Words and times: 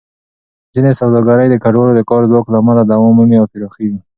ځینې 0.73 0.91
سوداګرۍ 0.99 1.47
د 1.49 1.55
کډوالو 1.63 1.93
د 1.95 2.01
کار 2.09 2.21
ځواک 2.29 2.45
له 2.49 2.57
امله 2.61 2.81
دوام 2.91 3.11
مومي 3.17 3.37
او 3.39 3.47
پراخېږي. 3.51 3.99